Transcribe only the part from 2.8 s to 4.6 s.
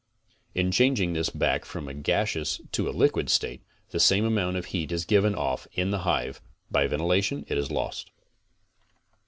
a liquid state, the same amount